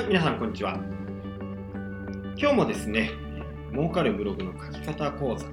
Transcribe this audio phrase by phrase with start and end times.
[0.00, 0.78] い皆さんこんにちは。
[2.38, 3.10] 今日もですね、
[3.72, 5.46] 儲かるブログの書き方講座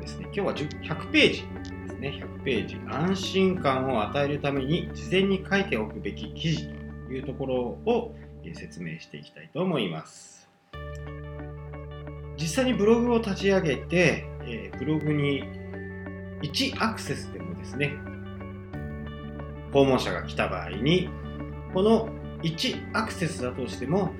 [0.00, 1.42] ですね、今日は100ページ
[1.88, 6.68] ですね、100ページ、安心感を与えるために事前に書いておくべき記事
[7.08, 8.14] というところを
[8.54, 10.48] 説明していきたいと思います。
[12.36, 14.24] 実際にブログを立ち上げて、
[14.78, 15.42] ブログに
[16.42, 17.96] 1アクセスでもですね、
[19.72, 21.08] 訪問者が来た場合に、
[21.74, 24.12] この1アクセスだとしても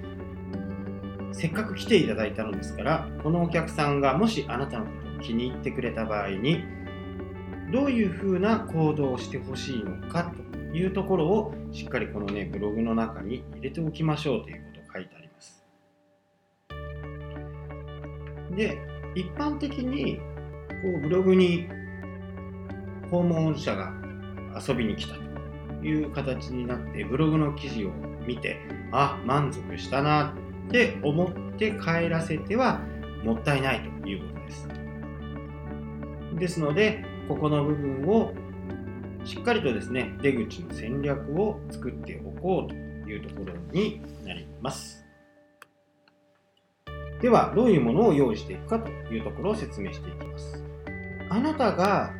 [1.32, 6.64] せっかく来ていただいたのですからこのお客さんがもしあなたのことを気に入ってくれた場合に
[7.72, 15.64] どういうふうな行動をしてほしいのかというところをしっかりこのねブログの中に入れておきましょうということを書いてあります。
[18.54, 18.78] で
[19.14, 21.68] 一般的にこうブログに
[23.10, 23.92] 訪問者が
[24.66, 30.34] 遊びに来たという形になってブログの記事を見てあ満足したな
[30.68, 32.80] って思って帰らせては
[33.24, 34.68] もったいないということです。
[36.38, 38.32] ですのでここの部分を
[39.24, 42.74] しっかりとですね出口の戦略を作っておこうと
[43.08, 45.04] いうところになります。
[47.20, 50.64] ではどういうものを用意していくかというところを説明していきます。
[51.30, 52.12] あなたが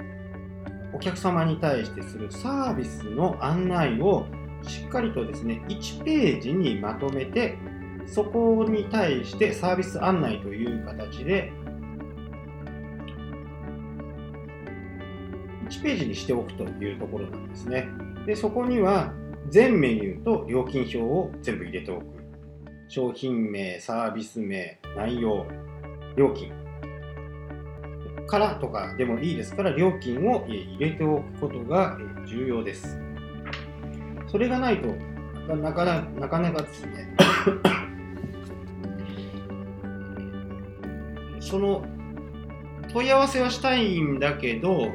[0.94, 4.26] お客様に対してするサービスの案内を
[4.62, 7.58] しっかりとですね、1ページにまとめて、
[8.06, 11.52] そこに対してサービス案内という形で、
[15.68, 17.88] 1ページにしておくというところなんですね。
[18.26, 19.12] で、そこには
[19.48, 22.04] 全メニューと料金表を全部入れておく。
[22.88, 25.46] 商品名、サービス名、内容、
[26.16, 26.52] 料金。
[28.26, 33.01] からとかでもいいですから、料金を入れておくことが重要です。
[34.32, 34.88] それがないと
[35.54, 37.14] なかななかなかですね。
[41.40, 41.84] その
[42.92, 44.88] 問い合わせはしたいんだけど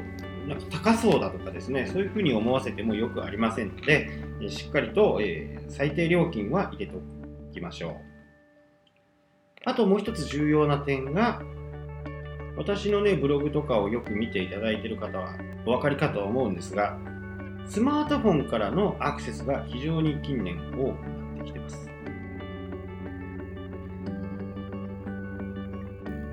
[0.48, 4.08] なんか高そうだとかですねそういうふうに思わせてもよくありませんので
[4.48, 7.92] しっかりと、え、最低料金は入れておきましょう。
[9.64, 11.42] あともう一つ重要な点が
[12.56, 16.98] 私のねブログとかをよく見ていただいている方はお分かりかと思うんですが
[17.68, 21.90] スマートフォンからのアクセスが非常に近年多くなってきてます。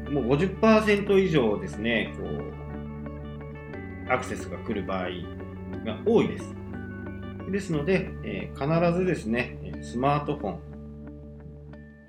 [0.10, 5.10] もう50%以上ですね、こう、アクセスが来る場合
[5.84, 6.56] が多いです。
[7.52, 10.60] ですので、えー、必ずですね、スマートフォン、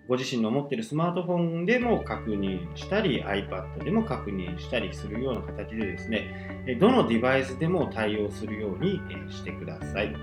[0.08, 9.00] ご自身の持っているスマートフォンでも確認したり iPad でも確認したりするような形でですねどのデバイスでも対応するように
[9.30, 10.14] してください。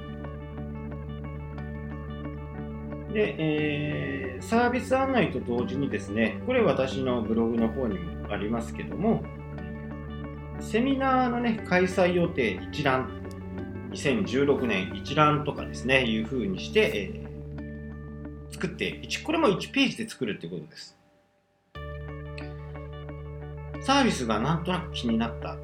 [3.13, 9.23] で、えー、サービス案内と同時にですねこれ私のブログの方にもありますけども
[10.59, 13.21] セミナーのね開催予定一覧
[13.91, 17.22] 2016年一覧とかですねいうふうにして、えー
[18.63, 20.97] 作って1、これも1ページで作るってことです。
[23.81, 25.57] サービスがなんとなく気になった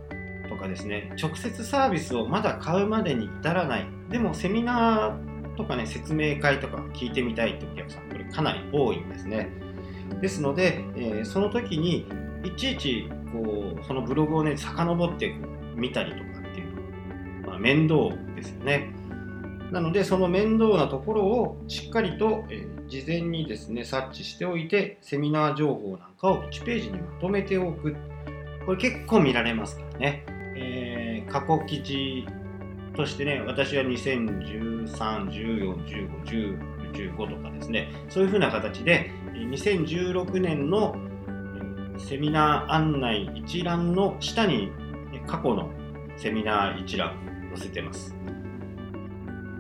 [0.49, 9.49] とかですね、直接サービスをまだ買うまでに至らない、でもセミナーとかね、説明会とか聞いてみたいってお客さん、これかなり多いんですね。
[10.19, 12.05] ですので、えー、その時に
[12.43, 15.33] いちいちこうそのブログをね、遡って
[15.73, 18.93] 見たりとかっていうのは、まあ、面倒ですよね。
[19.71, 27.95] なので、その面倒なところをしっかりと、え、事前にですね、察知しておいて、セミナー情報なんかを1ページにまとめておく。
[28.65, 30.25] これ結構見られますからね。
[30.55, 32.25] えー、過去記事
[32.95, 34.87] としてね、私は2013、
[35.29, 40.95] 14、15、10、15とかですね、そういうふうな形で、2016年の
[41.97, 44.71] セミナー案内一覧の下に
[45.27, 45.69] 過去の
[46.17, 47.15] セミナー一覧
[47.55, 48.15] 載せてます。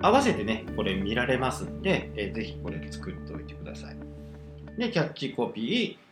[0.01, 3.97] 合わせてね、これ見られますんで、えー、ぜひこれ作っておいてください。
[4.77, 6.09] で、キャッチコピー、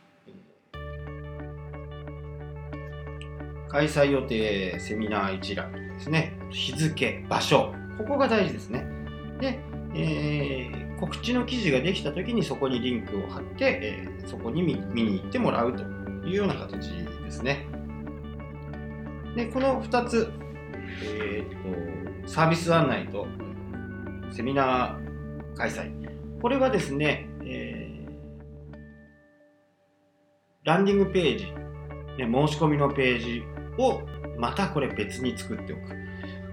[3.68, 8.86] 開催予定セミナー一覧ですね、日付、場所、ここが大事ですね。
[9.40, 9.58] で、
[9.94, 15.82] えー、告知の記事ができたときにそこにリンクを貼って、えー、そこに見に行ってもらうと
[16.26, 16.90] いうような形
[17.24, 17.66] ですね。
[19.34, 20.30] で、この2つ、
[21.04, 23.26] えーと、サービス案内と
[24.30, 25.90] セミナー開催。
[26.40, 28.10] これはですね、えー、
[30.64, 33.42] ランディングページ、ね、申し込みのページ
[33.78, 34.00] を
[34.38, 35.82] またこれ別に作っておく。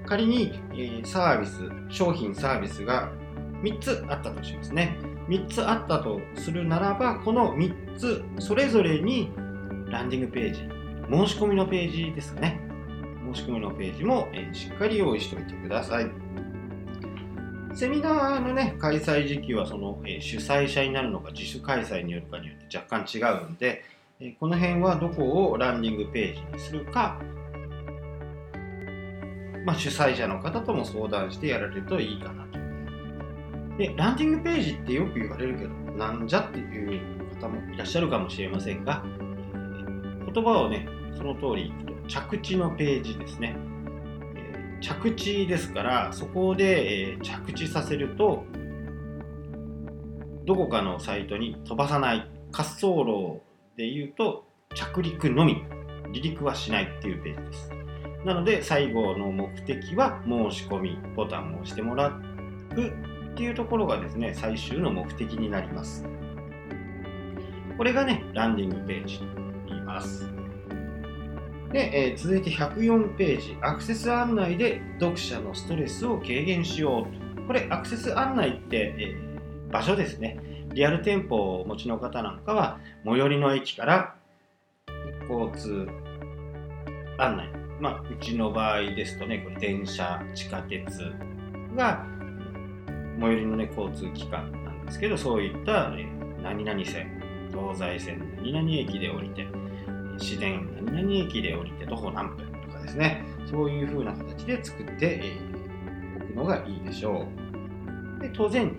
[0.07, 3.11] 仮に、えー、サービス、商品サービスが
[3.63, 4.97] 3つあったとしますね。
[5.27, 9.31] 3つあったとするならばこの3つそれぞれに
[9.87, 10.59] ランディングページ
[11.09, 12.61] 申し込みのページですかね
[13.33, 16.11] 申し込みのページも、えしっかり用意しておいてください
[17.75, 23.83] セミナーのね開催時期はその、え主催者になるのか自主開催によるかによって若干違うので、
[24.19, 27.19] えこの辺はどこをランディングページにするか
[29.65, 32.59] まあ、主催者の方とも相談してやられるといいかなと。
[33.77, 37.01] で、ランディングページってよく言われるけど、なんじゃっていう
[37.41, 39.03] 方もいらっしゃるかもしれませんが、
[40.31, 40.87] 言葉をね、
[41.17, 43.57] その通りいくと、着地のページですね。
[44.81, 48.43] 着地ですから、そこで着地させると、
[50.45, 53.41] どこかのサイトに飛ばさない、滑走路
[53.77, 55.63] で言うと、着陸のみ、
[56.03, 57.75] 離陸はしないっていうページです。
[58.25, 62.21] なので最後の目的は申し込みボタンを押してもらう
[62.71, 66.03] っていうところがですね最終の目的になります
[67.77, 69.25] これがねランディングページと
[69.67, 70.27] 言います
[71.75, 73.57] で、えー、続いて104ページ。
[73.59, 77.47] アクセス案内で読者のストレスを軽減しようと。
[77.47, 80.39] これアクセス案内って、えー、場所ですね。
[80.73, 84.15] リアル店舗をお持ちの方なんかは最寄りの駅から
[85.29, 85.85] 交通
[87.17, 87.49] 案内。
[87.81, 91.13] まあ、うちの場合ですとね、これ電車、地下鉄
[91.75, 92.05] が
[93.19, 96.07] 最寄りの、ね、交通機関なんですけど、そういった、ね、
[96.41, 97.21] 何々線、
[97.51, 99.45] 東西線何々駅で降りて、
[100.17, 105.21] 市電何々駅で降りて徒歩何分とかですね、そういう風な形で作って、
[106.17, 107.27] おくのがいいでしょ
[108.19, 108.21] う。
[108.21, 108.75] で当然、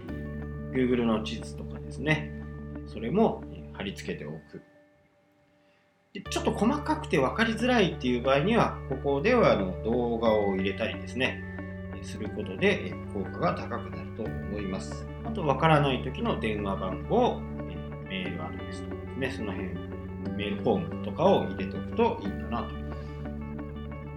[0.72, 2.32] Google の地図とかですね、
[2.86, 3.42] それも
[3.72, 4.62] 貼り付けておく。
[6.30, 11.42] ちょっと細かくて分かりづらいっていう場合には、ここではあの動画を入れたりですね、
[12.02, 15.06] することで効果が高くなると思います。
[15.24, 17.40] あと、分からない時の電話番号、
[18.08, 19.85] メールアドレスとかですね、その辺、
[20.30, 22.68] メールフォームとかを入れておくといいかなと。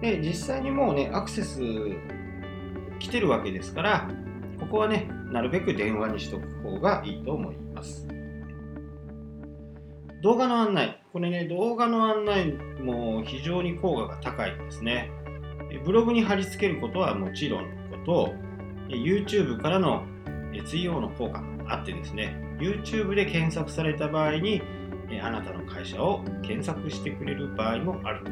[0.00, 1.60] で、実際にもうね、アクセス
[2.98, 4.10] 来てるわけですから、
[4.58, 8.06] ここはね、なるべく電話にしとく方がいいと思います。
[10.22, 11.02] 動画の案内。
[11.12, 12.52] これね、動画の案内
[12.82, 15.10] も非常に効果が高いんですね。
[15.84, 18.34] ブログに貼り付けることはもちろんのこと、
[18.88, 20.04] YouTube からの
[20.52, 24.62] SEO の効果もあってですね、YouTube で検索された場合に、
[25.18, 28.24] あなたの会社を検索してくれる場合もある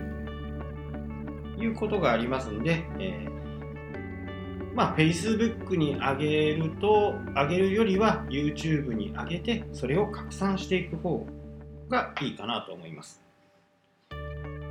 [1.57, 11.27] ということがありますので、えー、まあ、Facebook に上げると、上げるよりは YouTube に上げて、それを拡散していく方
[11.89, 13.23] がいいかなと思います。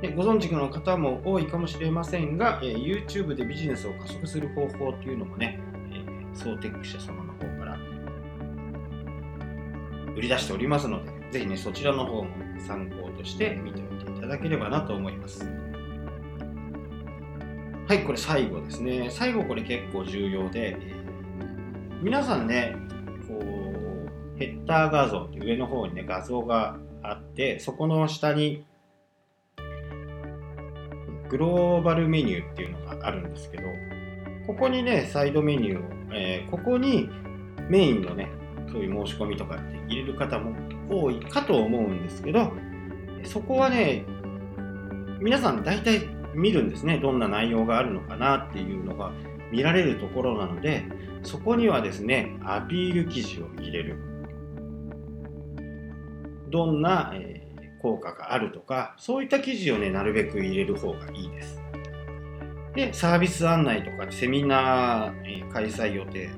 [0.00, 5.58] でご存知の方も多いかもしれませんが、えー、YouTube でビジネスを加速する方法っていうのもね、
[5.90, 7.76] えー、ソーテック社様の方から
[10.14, 12.30] 売り出しておりますので、ぜひね、そちらの方も
[12.66, 15.44] 参考として見ておいていただければなと思います。
[17.86, 19.08] はい、これ最後ですね。
[19.10, 22.76] 最後これ結構重要で、えー、皆さんね、
[23.26, 28.64] こう、ヘッダー画像って上の方にね、画像があってそこの下に
[31.28, 33.64] グローバルメニューっていうのがあるんですけど
[34.46, 37.08] ここにねサイドメニューを、えー、ここに
[37.68, 38.30] メインのね
[38.70, 40.54] そういう申し込みとかって入れる方も
[40.88, 42.52] 多いかと思うんですけど
[43.24, 44.04] そこはね
[45.20, 49.12] 皆さん大体見るんですねどんな内容があるのかなっていうのが
[49.50, 50.84] 見られるところなので
[51.22, 53.96] そこにはですねアピール記事を入れる
[56.50, 57.46] どんな、え
[57.80, 61.62] 効果があるとかそういった記事をねなるべく入れる方がいいです。
[62.74, 66.30] でサービス案内とかセミナー、開催予定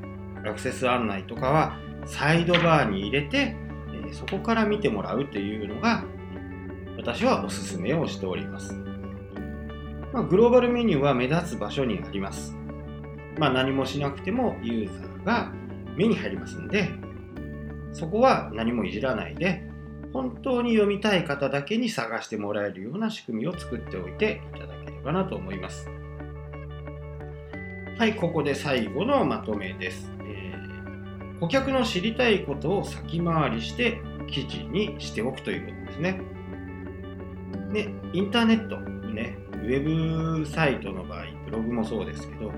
[0.46, 3.56] アクセス案内とかはサイドバーに入れて、
[4.12, 6.04] そこから見てもらうというのが
[6.96, 8.74] 私はおすすめをしております。
[10.12, 12.56] まあ、グローバルメニューは目立つ場所にあります。
[13.38, 15.52] まあ、何もしなくてもユーザーが
[15.96, 16.90] 目に入りますんで、
[17.92, 19.70] そこは何もいじらないで、
[20.12, 25.88] 本当に読みたい方だけに探してもらえるような仕組みを作っておいていただければなと思います。
[27.98, 30.10] はい、ここで最後のまとめです。
[30.24, 30.49] えー、
[31.40, 36.20] 顧客の知りたいことを先回りして記事にしておくということですね。
[37.72, 42.52] で、インターネット、ね、ウェブサイトの場合、ブログもそうですけど、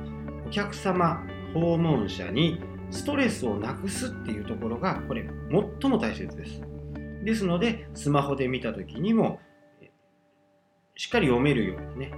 [0.46, 1.24] お客様、
[1.54, 2.60] 訪問者に
[2.90, 5.28] ストレスをなくすっていうところが、これ、
[5.80, 6.62] 最も大切です。
[7.24, 9.40] ですので、スマホで見たときにも、
[10.96, 12.12] しっかり読めるようにね、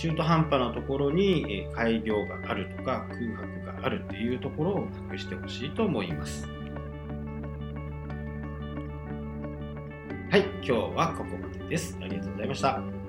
[0.00, 6.48] 中途半端なところに開業があるとか空白があるっていうところを隠してほしいと思います。
[10.30, 11.98] はい、今日はここまでです。
[12.00, 12.99] ありがとうございました。